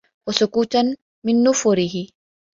وَسُكُوتًا 0.29 0.95
مِنْ 1.25 1.43
نُفُورِهِ 1.43 2.09